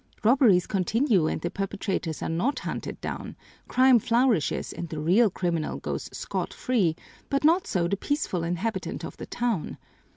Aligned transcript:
Robberies 0.23 0.65
continue 0.65 1.27
and 1.27 1.39
the 1.41 1.51
perpetrators 1.51 2.23
are 2.23 2.29
not 2.29 2.57
hunted 2.57 2.99
down; 3.01 3.35
crime 3.67 3.99
flourishes, 3.99 4.73
and 4.73 4.89
the 4.89 4.99
real 4.99 5.29
criminal 5.29 5.77
goes 5.77 6.09
scot 6.11 6.55
free, 6.55 6.95
but 7.29 7.43
not 7.43 7.67
so 7.67 7.87
the 7.87 7.95
peaceful 7.97 8.43
inhabitant 8.43 9.05
of 9.05 9.15
the 9.17 9.27
town. 9.27 9.77